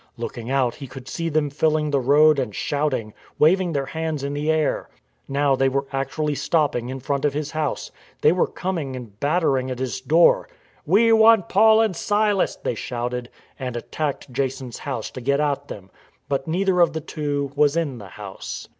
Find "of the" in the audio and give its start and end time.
16.79-17.01